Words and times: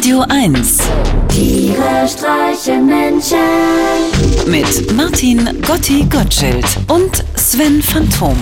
Radio 0.00 0.24
1 0.30 0.78
Tiere 1.28 2.08
streichen 2.08 2.86
Menschen. 2.86 3.36
mit 4.46 4.96
Martin 4.96 5.60
Gotti 5.60 6.06
Gottschild 6.08 6.64
und 6.88 7.22
Sven 7.36 7.82
Phantom. 7.82 8.34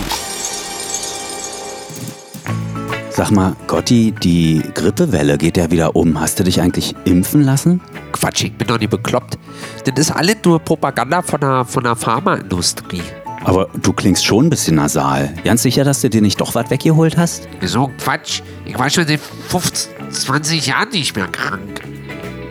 Sag 3.10 3.32
mal, 3.32 3.56
Gotti, 3.66 4.15
die 4.22 4.63
Grippewelle 4.72 5.37
geht 5.37 5.56
ja 5.56 5.69
wieder 5.69 5.97
um. 5.97 6.21
Hast 6.21 6.38
du 6.38 6.44
dich 6.44 6.60
eigentlich 6.60 6.94
impfen 7.04 7.42
lassen? 7.42 7.81
Quatsch, 8.13 8.45
ich 8.45 8.56
bin 8.56 8.69
doch 8.69 8.79
nicht 8.79 8.90
bekloppt. 8.90 9.37
Das 9.85 9.99
ist 9.99 10.13
alles 10.13 10.37
nur 10.45 10.61
Propaganda 10.61 11.22
von 11.22 11.40
der, 11.40 11.65
von 11.65 11.83
der 11.83 11.97
Pharmaindustrie. 11.97 13.03
Aber 13.45 13.69
du 13.83 13.93
klingst 13.93 14.25
schon 14.25 14.47
ein 14.47 14.51
bisschen 14.51 14.77
nasal. 14.77 15.35
Ganz 15.43 15.63
sicher, 15.63 15.83
dass 15.83 16.02
du 16.02 16.09
dir 16.09 16.23
nicht 16.23 16.41
doch 16.41 16.55
was 16.55 16.70
weggeholt 16.70 17.16
hast? 17.16 17.48
So 17.62 17.87
ein 17.87 17.97
Quatsch. 17.97 18.43
Ich 18.65 18.79
war 18.79 18.88
schon 18.91 19.09
seit 19.09 19.20
15, 19.48 19.98
20 20.11 20.67
Jahren 20.67 20.89
nicht 20.91 21.17
mehr 21.17 21.29
krank. 21.29 21.80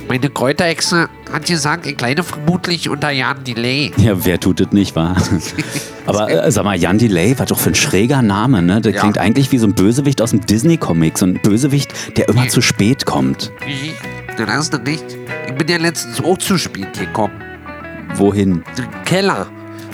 Meine 0.08 0.30
Kräuterhexe 0.30 1.10
hat 1.34 1.46
gesagt, 1.48 1.86
ich 1.86 2.00
leide 2.00 2.24
vermutlich 2.24 2.88
unter 2.90 3.10
Jan 3.10 3.44
Delay. 3.44 3.92
Ja, 3.98 4.24
wer 4.26 4.40
tut 4.40 4.62
das 4.62 4.72
nicht, 4.72 4.96
wa? 4.96 5.18
Aber 6.06 6.30
äh, 6.32 6.50
sag 6.50 6.64
mal, 6.64 6.78
Jan 6.80 6.98
Delay 6.98 7.38
war 7.38 7.46
doch 7.46 7.60
für 7.60 7.72
ein 7.72 7.76
schräger 7.76 8.22
Name, 8.22 8.62
ne? 8.62 8.80
Der 8.80 8.94
Ja. 8.94 9.02
klingt 9.02 9.18
eigentlich 9.18 9.52
wie 9.52 9.58
so 9.58 9.68
ein 9.68 9.74
Bösewicht 9.76 10.22
aus 10.22 10.32
dem 10.32 10.46
Disney-Comic. 10.46 11.18
So 11.18 11.26
ein 11.26 11.42
Bösewicht, 11.42 12.18
der 12.18 12.30
immer 12.30 12.48
zu 12.48 12.62
spät 12.62 13.06
kommt. 13.06 13.52
Das 14.38 14.48
hast 14.50 14.74
du 14.74 14.78
nicht. 14.78 15.04
Ich 15.48 15.54
bin 15.56 15.68
ja 15.68 15.78
letztens 15.78 16.24
auch 16.24 16.38
zu 16.38 16.58
spät 16.58 16.98
gekommen. 16.98 17.34
Wohin? 18.16 18.64
Den 18.78 18.88
Keller. 19.04 19.48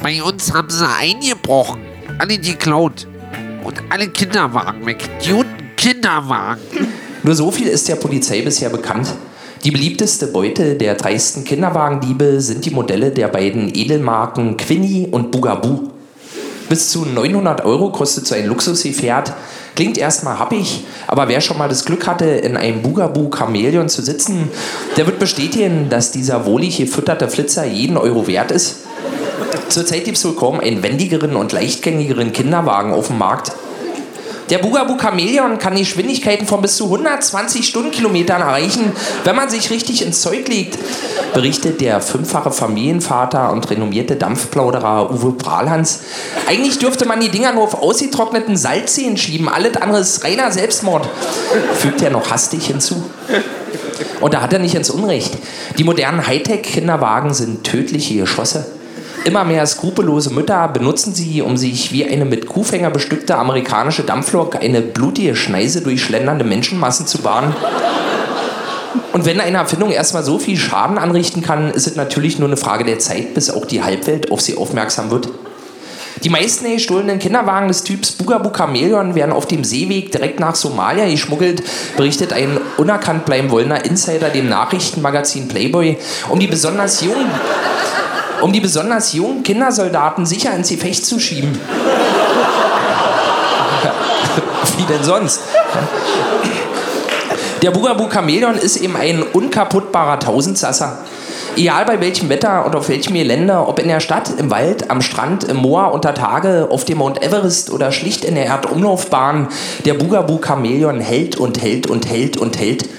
Bei 0.03 0.21
uns 0.21 0.53
haben 0.53 0.69
sie 0.69 0.87
eingebrochen. 0.87 1.81
Alle 2.19 2.37
geklaut. 2.37 3.07
Und 3.63 3.81
alle 3.89 4.09
Kinderwagen 4.09 4.85
weg. 4.85 5.09
Die 5.25 5.43
Kinderwagen. 5.75 6.61
Nur 7.23 7.35
so 7.35 7.51
viel 7.51 7.67
ist 7.67 7.87
der 7.87 7.95
Polizei 7.95 8.41
bisher 8.41 8.69
bekannt. 8.69 9.07
Die 9.63 9.71
beliebteste 9.71 10.27
Beute 10.27 10.75
der 10.75 10.95
dreisten 10.95 11.45
Kinderwagendiebe 11.45 12.41
sind 12.41 12.65
die 12.65 12.71
Modelle 12.71 13.11
der 13.11 13.29
beiden 13.29 13.73
Edelmarken 13.73 14.57
Quinny 14.57 15.07
und 15.09 15.31
Bugaboo. 15.31 15.89
Bis 16.67 16.89
zu 16.89 17.05
900 17.05 17.63
Euro 17.63 17.91
kostet 17.91 18.27
so 18.27 18.35
ein 18.35 18.45
Luxusgefährt. 18.45 19.31
Klingt 19.73 19.97
erstmal 19.97 20.37
happig, 20.37 20.83
aber 21.07 21.29
wer 21.29 21.39
schon 21.39 21.57
mal 21.57 21.69
das 21.69 21.85
Glück 21.85 22.07
hatte, 22.07 22.25
in 22.25 22.57
einem 22.57 22.81
Bugaboo 22.81 23.29
Chamäleon 23.33 23.87
zu 23.87 24.01
sitzen, 24.01 24.49
der 24.97 25.05
wird 25.05 25.17
bestätigen, 25.17 25.87
dass 25.89 26.11
dieser 26.11 26.45
wohlig 26.45 26.77
gefütterte 26.77 27.29
Flitzer 27.29 27.65
jeden 27.65 27.95
Euro 27.95 28.27
wert 28.27 28.51
ist. 28.51 28.79
Zurzeit 29.69 30.03
gibt 30.03 30.17
es 30.17 30.25
wohl 30.25 30.35
kaum 30.35 30.59
einen 30.59 30.83
wendigeren 30.83 31.37
und 31.37 31.53
leichtgängigeren 31.53 32.33
Kinderwagen 32.33 32.91
auf 32.91 33.07
dem 33.07 33.17
Markt. 33.17 33.53
Der 34.53 34.59
Bugaboo 34.59 34.99
Chamäleon 34.99 35.57
kann 35.57 35.73
Geschwindigkeiten 35.73 36.45
von 36.45 36.61
bis 36.61 36.77
zu 36.77 36.83
120 36.83 37.65
Stundenkilometern 37.65 38.39
erreichen, 38.39 38.91
wenn 39.23 39.35
man 39.35 39.49
sich 39.49 39.71
richtig 39.71 40.05
ins 40.05 40.21
Zeug 40.21 40.47
legt, 40.47 40.77
berichtet 41.33 41.81
der 41.81 41.99
fünffache 42.01 42.51
Familienvater 42.51 43.51
und 43.51 43.67
renommierte 43.71 44.15
Dampfplauderer 44.15 45.09
Uwe 45.09 45.31
Prahlhans. 45.31 46.01
Eigentlich 46.45 46.77
dürfte 46.77 47.07
man 47.07 47.19
die 47.19 47.29
Dinger 47.29 47.53
nur 47.53 47.63
auf 47.63 47.81
ausgetrockneten 47.81 48.55
Salzseen 48.55 49.17
schieben, 49.17 49.49
alles 49.49 49.75
andere 49.77 50.01
ist 50.01 50.23
reiner 50.23 50.51
Selbstmord, 50.51 51.09
fügt 51.73 52.03
er 52.03 52.11
noch 52.11 52.29
hastig 52.29 52.67
hinzu. 52.67 53.03
Und 54.21 54.35
da 54.35 54.41
hat 54.41 54.53
er 54.53 54.59
nicht 54.59 54.75
ins 54.75 54.91
Unrecht. 54.91 55.35
Die 55.79 55.83
modernen 55.83 56.27
Hightech-Kinderwagen 56.27 57.33
sind 57.33 57.63
tödliche 57.63 58.17
Geschosse. 58.17 58.67
Immer 59.25 59.45
mehr 59.45 59.65
skrupellose 59.65 60.33
Mütter 60.33 60.67
benutzen 60.67 61.15
sie, 61.15 61.41
um 61.41 61.55
sich 61.55 61.93
wie 61.93 62.05
eine 62.05 62.25
mit 62.25 62.45
Kuhfänger 62.45 62.89
bestückte 62.89 63.37
amerikanische 63.37 64.03
Dampflok 64.03 64.57
eine 64.57 64.81
blutige 64.81 65.35
Schneise 65.35 65.81
durch 65.81 66.03
schlendernde 66.03 66.43
Menschenmassen 66.43 67.07
zu 67.07 67.19
bahnen. 67.19 67.55
Und 69.13 69.25
wenn 69.25 69.39
eine 69.39 69.57
Erfindung 69.57 69.91
erstmal 69.91 70.23
so 70.23 70.39
viel 70.39 70.57
Schaden 70.57 70.97
anrichten 70.97 71.41
kann, 71.41 71.71
ist 71.71 71.87
es 71.87 71.95
natürlich 71.95 72.37
nur 72.37 72.49
eine 72.49 72.57
Frage 72.57 72.83
der 72.83 72.99
Zeit, 72.99 73.33
bis 73.33 73.49
auch 73.49 73.65
die 73.65 73.81
Halbwelt 73.81 74.29
auf 74.29 74.41
sie 74.41 74.57
aufmerksam 74.57 75.09
wird. 75.09 75.29
Die 76.23 76.29
meisten 76.29 76.71
gestohlenen 76.71 77.19
Kinderwagen 77.19 77.67
des 77.67 77.83
Typs 77.83 78.11
Bugaboo 78.11 78.51
Chamäleon 78.55 79.15
werden 79.15 79.31
auf 79.31 79.45
dem 79.45 79.63
Seeweg 79.63 80.11
direkt 80.11 80.39
nach 80.39 80.55
Somalia 80.55 81.09
geschmuggelt, 81.09 81.63
berichtet 81.97 82.33
ein 82.33 82.59
unerkannt 82.77 83.25
bleiben 83.25 83.51
wollender 83.51 83.83
Insider 83.83 84.29
dem 84.29 84.47
Nachrichtenmagazin 84.47 85.47
Playboy, 85.47 85.97
um 86.29 86.39
die 86.39 86.47
besonders 86.47 87.01
jungen, 87.01 87.27
um 88.41 88.51
die 88.51 88.59
besonders 88.59 89.13
jungen 89.13 89.43
Kindersoldaten 89.43 90.25
sicher 90.25 90.53
ins 90.55 90.69
Gefecht 90.69 91.05
zu 91.05 91.19
schieben. 91.19 91.59
Wie 94.77 94.83
denn 94.83 95.03
sonst? 95.03 95.41
Der 97.61 97.71
Bugaboo 97.71 98.09
Chamäleon 98.09 98.55
ist 98.55 98.77
eben 98.77 98.97
ein 98.97 99.23
unkaputtbarer 99.23 100.19
Tausendsasser. 100.19 100.99
Egal 101.55 101.85
bei 101.85 102.01
welchem 102.01 102.29
Wetter 102.29 102.65
und 102.65 102.75
auf 102.75 102.89
welchem 102.89 103.13
Gelände, 103.13 103.55
ob 103.67 103.77
in 103.77 103.87
der 103.87 103.99
Stadt, 103.99 104.31
im 104.37 104.49
Wald, 104.49 104.89
am 104.89 105.01
Strand, 105.01 105.43
im 105.43 105.57
Moor, 105.57 105.93
unter 105.93 106.15
Tage, 106.15 106.67
auf 106.71 106.83
dem 106.83 106.97
Mount 106.97 107.23
Everest 107.23 107.69
oder 107.69 107.91
schlicht 107.91 108.25
in 108.25 108.33
der 108.35 108.47
Erdumlaufbahn, 108.47 109.49
der 109.85 109.93
Bugaboo 109.93 110.41
Chamäleon 110.43 110.99
hält 110.99 111.35
und 111.37 111.61
hält 111.61 111.87
und 111.87 112.09
hält 112.09 112.37
und 112.37 112.57
hält. 112.57 112.89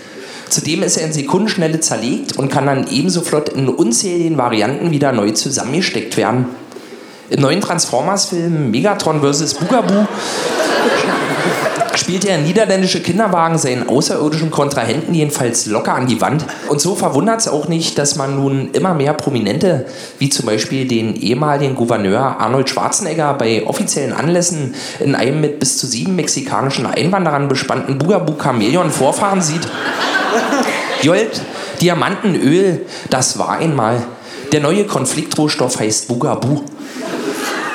Zudem 0.54 0.84
ist 0.84 0.96
er 0.96 1.06
in 1.06 1.12
Sekundenschnelle 1.12 1.80
zerlegt 1.80 2.38
und 2.38 2.48
kann 2.48 2.66
dann 2.66 2.86
ebenso 2.88 3.22
flott 3.22 3.48
in 3.48 3.68
unzähligen 3.68 4.38
Varianten 4.38 4.92
wieder 4.92 5.10
neu 5.10 5.32
zusammengesteckt 5.32 6.16
werden. 6.16 6.46
Im 7.28 7.40
neuen 7.40 7.60
Transformers-Film 7.60 8.70
Megatron 8.70 9.20
vs. 9.20 9.54
Bugaboo 9.54 10.06
spielt 11.96 12.22
der 12.22 12.38
niederländische 12.38 13.00
Kinderwagen 13.00 13.58
seinen 13.58 13.88
außerirdischen 13.88 14.52
Kontrahenten 14.52 15.12
jedenfalls 15.12 15.66
locker 15.66 15.94
an 15.96 16.06
die 16.06 16.20
Wand. 16.20 16.44
Und 16.68 16.80
so 16.80 16.94
verwundert 16.94 17.40
es 17.40 17.48
auch 17.48 17.66
nicht, 17.66 17.98
dass 17.98 18.14
man 18.14 18.36
nun 18.36 18.70
immer 18.74 18.94
mehr 18.94 19.14
Prominente, 19.14 19.86
wie 20.20 20.28
zum 20.28 20.46
Beispiel 20.46 20.86
den 20.86 21.16
ehemaligen 21.16 21.74
Gouverneur 21.74 22.38
Arnold 22.38 22.70
Schwarzenegger, 22.70 23.34
bei 23.34 23.66
offiziellen 23.66 24.12
Anlässen 24.12 24.76
in 25.00 25.16
einem 25.16 25.40
mit 25.40 25.58
bis 25.58 25.78
zu 25.78 25.88
sieben 25.88 26.14
mexikanischen 26.14 26.86
Einwanderern 26.86 27.48
bespannten 27.48 27.98
Bugaboo 27.98 28.36
Chamäleon 28.40 28.92
vorfahren 28.92 29.42
sieht. 29.42 29.66
Gold, 31.04 31.40
Diamantenöl, 31.80 32.86
das 33.10 33.38
war 33.38 33.58
einmal. 33.58 34.02
Der 34.52 34.60
neue 34.60 34.84
Konfliktrohstoff 34.84 35.80
heißt 35.80 36.08
Bugaboo. 36.08 36.62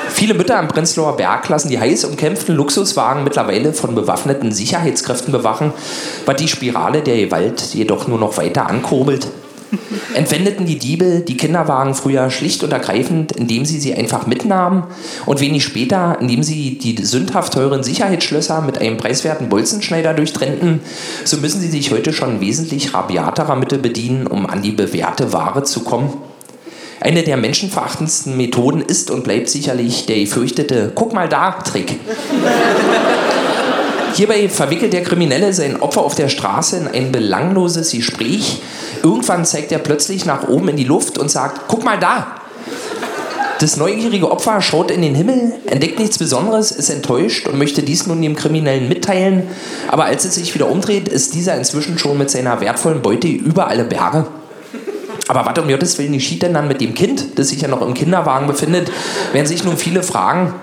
Viele 0.10 0.34
Mütter 0.34 0.58
am 0.58 0.68
Prenzlauer 0.68 1.16
Berg 1.16 1.48
lassen 1.48 1.70
die 1.70 1.80
heiß 1.80 2.04
umkämpften 2.06 2.56
Luxuswagen 2.56 3.24
mittlerweile 3.24 3.72
von 3.74 3.96
bewaffneten 3.96 4.52
Sicherheitskräften 4.52 5.32
bewachen, 5.32 5.72
was 6.26 6.36
die 6.36 6.48
Spirale 6.48 7.02
der 7.02 7.18
Gewalt 7.18 7.62
jedoch 7.74 8.08
nur 8.08 8.20
noch 8.20 8.38
weiter 8.38 8.68
ankurbelt. 8.68 9.28
Entwendeten 10.14 10.66
die 10.66 10.78
Diebe 10.78 11.22
die 11.22 11.38
Kinderwagen 11.38 11.94
früher 11.94 12.30
schlicht 12.30 12.64
und 12.64 12.72
ergreifend, 12.72 13.32
indem 13.34 13.66
sie 13.66 13.80
sie 13.80 13.94
einfach 13.94 14.28
mitnahmen 14.28 14.84
und 15.26 15.40
wenig 15.40 15.64
später, 15.64 16.18
indem 16.20 16.44
sie 16.44 16.78
die 16.78 17.04
sündhaft 17.04 17.54
teuren 17.54 17.84
Sicherheitsschlösser 17.84 18.62
mit 18.62 18.80
einem 18.80 18.98
preiswerten 18.98 19.50
Bolzenschneider 19.50 20.14
durchtrennten, 20.14 20.82
so 21.24 21.38
müssen 21.38 21.62
sie 21.62 21.70
sich 21.70 21.92
heute 21.92 22.14
schon 22.14 22.42
wesentlich 22.42 22.94
rabiaterer 22.94 23.56
Mittel 23.56 23.80
bedienen, 23.80 24.28
um 24.28 24.46
an 24.46 24.62
die 24.62 24.72
bewährte 24.72 25.34
Ware 25.34 25.64
zu 25.64 25.82
kommen. 25.82 26.14
Eine 27.02 27.24
der 27.24 27.38
menschenverachtendsten 27.38 28.36
Methoden 28.36 28.82
ist 28.82 29.10
und 29.10 29.24
bleibt 29.24 29.50
sicherlich 29.50 30.06
der 30.06 30.20
gefürchtete 30.20 30.92
Guck 30.94 31.14
mal 31.14 31.30
da 31.30 31.52
Trick. 31.52 31.98
Hierbei 34.14 34.50
verwickelt 34.50 34.94
der 34.94 35.04
Kriminelle 35.04 35.54
sein 35.54 35.82
Opfer 35.82 36.02
auf 36.02 36.16
der 36.16 36.30
Straße 36.30 36.78
in 36.78 36.88
ein 36.88 37.12
belangloses 37.12 37.92
Gespräch. 37.92 38.62
Irgendwann 39.04 39.46
zeigt 39.46 39.72
er 39.72 39.80
plötzlich 39.80 40.26
nach 40.26 40.48
oben 40.48 40.70
in 40.70 40.78
die 40.78 40.84
Luft 40.84 41.18
und 41.18 41.30
sagt, 41.30 41.68
guck 41.68 41.84
mal 41.84 42.00
da. 42.00 42.36
Das 43.60 43.76
neugierige 43.76 44.32
Opfer 44.32 44.62
schaut 44.62 44.90
in 44.90 45.02
den 45.02 45.16
Himmel, 45.16 45.52
entdeckt 45.66 46.00
nichts 46.00 46.18
Besonderes, 46.18 46.72
ist 46.72 46.90
enttäuscht 46.90 47.46
und 47.46 47.58
möchte 47.58 47.84
dies 47.84 48.08
nun 48.08 48.22
dem 48.22 48.36
Kriminellen 48.36 48.88
mitteilen. 48.88 49.44
Aber 49.90 50.06
als 50.06 50.24
es 50.24 50.36
sich 50.36 50.56
wieder 50.56 50.70
umdreht, 50.70 51.10
ist 51.10 51.34
dieser 51.34 51.56
inzwischen 51.56 52.00
schon 52.00 52.18
mit 52.18 52.32
seiner 52.32 52.62
wertvollen 52.62 53.02
Beute 53.02 53.28
über 53.28 53.68
alle 53.68 53.84
Berge. 53.84 54.28
Aber 55.28 55.46
was 55.46 55.60
um 55.62 55.70
Gottes 55.70 55.98
Willen 55.98 56.14
geschieht 56.14 56.42
denn 56.42 56.54
dann 56.54 56.70
mit 56.70 56.80
dem 56.80 56.94
Kind, 56.94 57.38
das 57.38 57.50
sich 57.50 57.62
ja 57.62 57.68
noch 57.68 57.82
im 57.82 57.94
Kinderwagen 57.94 58.48
befindet, 58.48 58.90
werden 59.34 59.46
sich 59.46 59.64
nun 59.66 59.78
viele 59.78 60.04
fragen. 60.04 60.54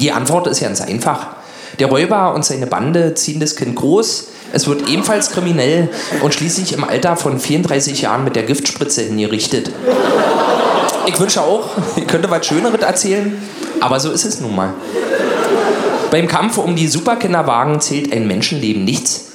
Die 0.00 0.10
Antwort 0.10 0.46
ist 0.46 0.62
ganz 0.62 0.80
einfach. 0.80 1.33
Der 1.78 1.88
Räuber 1.88 2.34
und 2.34 2.44
seine 2.44 2.66
Bande 2.66 3.14
ziehen 3.14 3.40
das 3.40 3.56
Kind 3.56 3.76
groß, 3.76 4.28
es 4.52 4.68
wird 4.68 4.88
ebenfalls 4.88 5.30
kriminell 5.30 5.88
und 6.22 6.32
schließlich 6.32 6.74
im 6.74 6.84
Alter 6.84 7.16
von 7.16 7.40
34 7.40 8.02
Jahren 8.02 8.22
mit 8.22 8.36
der 8.36 8.44
Giftspritze 8.44 9.02
hingerichtet. 9.02 9.70
Ich 11.06 11.18
wünsche 11.18 11.42
auch, 11.42 11.70
ich 11.96 12.06
könnte 12.06 12.30
was 12.30 12.46
Schöneres 12.46 12.80
erzählen, 12.80 13.36
aber 13.80 13.98
so 13.98 14.12
ist 14.12 14.24
es 14.24 14.40
nun 14.40 14.54
mal. 14.54 14.72
Beim 16.12 16.28
Kampf 16.28 16.58
um 16.58 16.76
die 16.76 16.86
Superkinderwagen 16.86 17.80
zählt 17.80 18.12
ein 18.12 18.28
Menschenleben 18.28 18.84
nichts. 18.84 19.32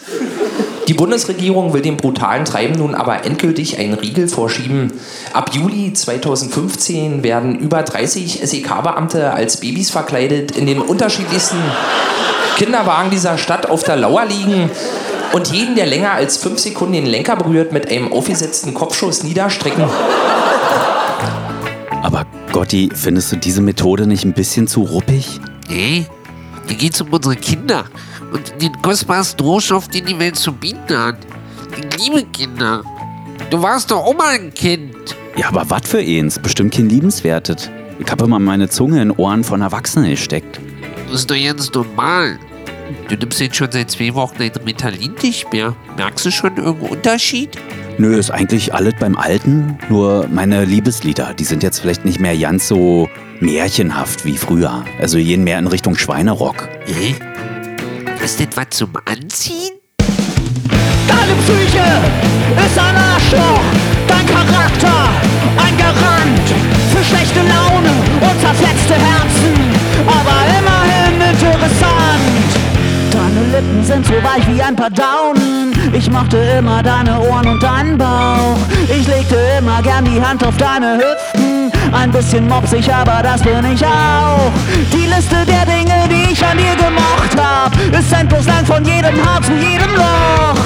Die 0.90 0.96
Bundesregierung 0.96 1.72
will 1.72 1.84
dem 1.84 1.98
brutalen 1.98 2.46
Treiben 2.46 2.74
nun 2.74 2.96
aber 2.96 3.24
endgültig 3.24 3.78
einen 3.78 3.94
Riegel 3.94 4.28
vorschieben. 4.28 4.92
Ab 5.34 5.52
Juli 5.54 5.94
2015 5.94 7.24
werden 7.24 7.60
über 7.60 7.84
30 7.84 8.40
SEK-Beamte 8.44 9.32
als 9.32 9.58
Babys 9.58 9.92
verkleidet 9.92 10.58
in 10.58 10.66
den 10.66 10.80
unterschiedlichsten 10.80 11.60
Kinderwagen 12.58 13.12
dieser 13.12 13.38
Stadt 13.38 13.70
auf 13.70 13.84
der 13.84 13.98
Lauer 13.98 14.26
liegen. 14.26 14.72
Und 15.32 15.52
jeden, 15.52 15.76
der 15.76 15.86
länger 15.86 16.14
als 16.14 16.38
fünf 16.38 16.58
Sekunden 16.58 16.94
den 16.94 17.06
Lenker 17.06 17.36
berührt, 17.36 17.72
mit 17.72 17.92
einem 17.92 18.12
aufgesetzten 18.12 18.74
Kopfschuss 18.74 19.22
niederstrecken. 19.22 19.84
Aber 22.02 22.26
Gotti, 22.52 22.90
findest 22.96 23.32
du 23.32 23.36
diese 23.36 23.62
Methode 23.62 24.08
nicht 24.08 24.26
ein 24.26 24.34
bisschen 24.34 24.66
zu 24.66 24.82
ruppig? 24.82 25.40
Nee, 25.70 26.08
hier 26.70 26.78
geht's 26.78 27.02
um 27.02 27.12
unsere 27.12 27.36
Kinder 27.36 27.86
und 28.32 28.62
den 28.62 28.80
kostbarsten 28.82 29.44
Rohstoff, 29.44 29.88
den 29.88 30.06
die 30.06 30.20
Welt 30.20 30.36
zu 30.36 30.54
bieten 30.54 30.98
hat. 30.98 31.18
Liebe 31.98 32.24
Kinder. 32.26 32.84
Du 33.50 33.62
warst 33.62 33.90
doch 33.90 34.06
auch 34.06 34.16
mal 34.16 34.36
ein 34.36 34.54
Kind. 34.54 34.94
Ja, 35.36 35.48
aber 35.48 35.68
was 35.70 35.88
für 35.88 35.98
eins? 35.98 36.38
Bestimmt 36.38 36.74
kein 36.76 36.90
liebenswertet. 36.90 37.72
Ich 37.98 38.10
habe 38.12 38.26
immer 38.26 38.38
meine 38.38 38.70
Zunge 38.70 39.02
in 39.02 39.12
Ohren 39.12 39.44
von 39.44 39.62
Erwachsenen 39.62 40.12
gesteckt. 40.12 40.60
Das 41.08 41.22
ist 41.22 41.32
doch 41.32 41.36
ganz 41.36 41.74
normal. 41.74 42.38
Du 43.08 43.16
nimmst 43.16 43.40
jetzt 43.40 43.56
schon 43.56 43.72
seit 43.72 43.90
zwei 43.90 44.14
Wochen 44.14 44.36
dein 44.38 44.52
Ritalin 44.52 45.16
nicht 45.24 45.52
mehr. 45.52 45.76
Merkst 45.98 46.26
du 46.26 46.32
schon 46.32 46.56
irgendeinen 46.58 46.92
Unterschied? 46.92 47.58
Nö, 48.00 48.18
ist 48.18 48.32
eigentlich 48.32 48.74
alles 48.74 48.94
beim 48.98 49.18
Alten. 49.18 49.78
Nur 49.90 50.26
meine 50.32 50.64
Liebeslieder, 50.64 51.34
die 51.34 51.44
sind 51.44 51.64
jetzt 51.64 51.80
vielleicht 51.80 52.06
nicht 52.06 52.22
mehr 52.22 52.38
ganz 52.38 52.70
so 52.70 53.10
märchenhaft 53.42 54.24
wie 54.24 54.38
früher. 54.38 54.86
Also 55.02 55.18
gehen 55.18 55.44
mehr 55.44 55.60
in 55.60 55.68
Richtung 55.68 55.98
Schweinerock. 55.98 56.70
Hä? 56.86 57.14
Ist 58.24 58.40
das 58.40 58.48
was 58.56 58.70
zum 58.70 58.94
Anziehen? 59.04 59.74
Deine 61.10 61.34
Psyche 61.44 61.84
ist 62.66 62.80
ein 62.80 62.96
Arschloch, 62.96 63.64
dein 64.08 64.26
Charakter 64.28 65.10
ein 65.58 65.78
Garant 65.78 66.48
für 66.94 67.04
schlechte 67.04 67.42
Laune 67.42 67.92
und 68.22 68.40
zerfetzte 68.40 68.94
Herzen, 68.94 69.79
Lippen 73.60 73.84
sind 73.84 74.06
so 74.06 74.14
weich 74.14 74.48
wie 74.48 74.62
ein 74.62 74.74
paar 74.74 74.90
Daunen. 74.90 75.74
Ich 75.92 76.10
mochte 76.10 76.38
immer 76.38 76.82
deine 76.82 77.20
Ohren 77.20 77.46
und 77.46 77.62
deinen 77.62 77.98
Bauch. 77.98 78.58
Ich 78.88 79.06
legte 79.06 79.36
immer 79.58 79.82
gern 79.82 80.06
die 80.06 80.22
Hand 80.22 80.46
auf 80.46 80.56
deine 80.56 80.98
Hüften. 80.98 81.70
Ein 81.92 82.10
bisschen 82.10 82.48
mopsig, 82.48 82.90
aber 82.90 83.22
das 83.22 83.42
bin 83.42 83.66
ich 83.74 83.86
auch. 83.86 84.52
Die 84.94 85.08
Liste 85.08 85.46
der 85.46 85.66
Dinge, 85.66 86.08
die 86.08 86.32
ich 86.32 86.46
an 86.46 86.58
dir 86.58 86.74
gemocht 86.78 87.36
hab, 87.38 87.74
ist 87.92 88.14
endlos 88.14 88.46
lang 88.46 88.66
von 88.66 88.86
jedem 88.86 89.18
Haar 89.26 89.42
zu 89.42 89.52
jedem 89.52 89.94
Loch. 89.94 90.64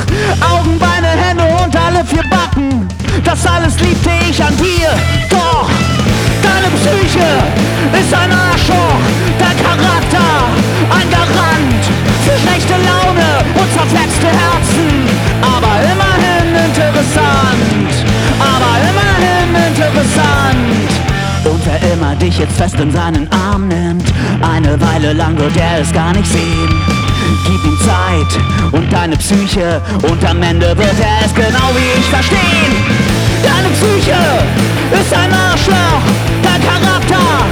Augen, 0.51 0.77
Beine, 0.77 1.07
Hände 1.07 1.45
und 1.63 1.75
alle 1.75 2.05
vier 2.05 2.23
Backen. 2.29 2.87
Das 3.23 3.43
alles 3.47 3.79
liebte 3.79 4.11
ich 4.29 4.43
an 4.43 4.55
dir. 4.57 4.89
Doch 5.31 5.67
deine 6.43 6.69
Psyche 6.77 7.25
ist 7.99 8.13
ein 8.13 8.31
Arschloch, 8.31 9.01
dein 9.39 9.57
Charakter 9.57 10.52
dich 22.33 22.39
jetzt 22.39 22.57
fest 22.57 22.79
in 22.79 22.91
seinen 22.91 23.31
Arm 23.31 23.67
nimmt, 23.67 24.11
eine 24.41 24.79
Weile 24.81 25.13
lang 25.13 25.37
wird 25.37 25.55
er 25.57 25.81
es 25.81 25.91
gar 25.91 26.13
nicht 26.13 26.25
sehen. 26.25 26.81
Gib 27.45 27.63
ihm 27.63 27.77
Zeit 27.79 28.41
und 28.71 28.91
deine 28.91 29.15
Psyche 29.17 29.81
und 30.01 30.25
am 30.25 30.41
Ende 30.41 30.75
wird 30.75 30.99
er 30.99 31.25
es 31.25 31.33
genau 31.35 31.69
wie 31.75 31.99
ich 31.99 32.05
verstehen. 32.05 32.73
Deine 33.43 33.69
Psyche 33.75 34.17
ist 34.99 35.13
ein 35.13 35.31
Arschloch, 35.31 36.01
dein 36.41 36.61
Charakter 36.63 37.45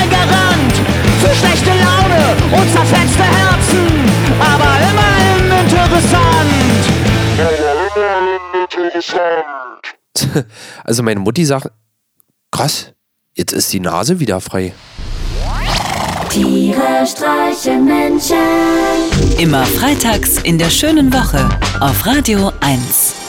ein 0.00 0.08
Garant 0.08 0.74
für 1.20 1.34
schlechte 1.34 1.70
Laune 1.70 2.36
und 2.52 2.72
zerfetzte 2.72 3.24
Herzen, 3.24 3.86
aber 4.40 4.70
immerhin 4.90 5.44
interessant. 5.64 6.32
Also 10.84 11.02
meine 11.02 11.20
Mutti 11.20 11.44
sagt, 11.44 11.68
krass, 12.50 12.92
jetzt 13.34 13.52
ist 13.52 13.72
die 13.72 13.80
Nase 13.80 14.20
wieder 14.20 14.40
frei. 14.40 14.72
Tiere 16.30 17.06
streichen 17.06 17.84
Menschen. 17.84 18.36
Immer 19.38 19.66
freitags 19.66 20.38
in 20.42 20.58
der 20.58 20.70
schönen 20.70 21.12
Woche 21.12 21.48
auf 21.80 22.06
Radio 22.06 22.52
1. 22.60 23.21